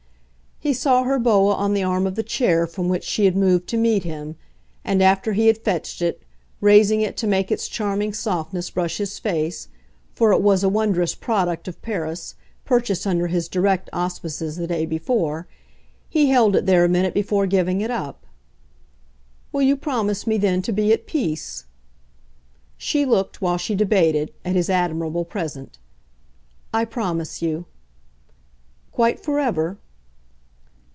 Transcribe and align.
He 0.63 0.73
saw 0.75 1.05
her 1.05 1.17
boa 1.17 1.55
on 1.55 1.73
the 1.73 1.81
arm 1.81 2.05
of 2.05 2.13
the 2.13 2.21
chair 2.21 2.67
from 2.67 2.87
which 2.87 3.03
she 3.03 3.25
had 3.25 3.35
moved 3.35 3.67
to 3.69 3.77
meet 3.77 4.03
him, 4.03 4.35
and, 4.85 5.01
after 5.01 5.33
he 5.33 5.47
had 5.47 5.57
fetched 5.57 6.03
it, 6.03 6.21
raising 6.59 7.01
it 7.01 7.17
to 7.17 7.25
make 7.25 7.51
its 7.51 7.67
charming 7.67 8.13
softness 8.13 8.69
brush 8.69 8.97
his 8.99 9.17
face 9.17 9.69
for 10.13 10.31
it 10.31 10.39
was 10.39 10.63
a 10.63 10.69
wondrous 10.69 11.15
product 11.15 11.67
of 11.67 11.81
Paris, 11.81 12.35
purchased 12.63 13.07
under 13.07 13.25
his 13.25 13.47
direct 13.49 13.89
auspices 13.91 14.55
the 14.55 14.67
day 14.67 14.85
before 14.85 15.47
he 16.07 16.29
held 16.29 16.55
it 16.55 16.67
there 16.67 16.85
a 16.85 16.87
minute 16.87 17.15
before 17.15 17.47
giving 17.47 17.81
it 17.81 17.89
up. 17.89 18.27
"Will 19.51 19.63
you 19.63 19.75
promise 19.75 20.27
me 20.27 20.37
then 20.37 20.61
to 20.61 20.71
be 20.71 20.93
at 20.93 21.07
peace?" 21.07 21.65
She 22.77 23.03
looked, 23.03 23.41
while 23.41 23.57
she 23.57 23.73
debated, 23.73 24.31
at 24.45 24.55
his 24.55 24.69
admirable 24.69 25.25
present. 25.25 25.79
"I 26.71 26.85
promise 26.85 27.41
you." 27.41 27.65
"Quite 28.91 29.19
for 29.19 29.39
ever?" 29.39 29.79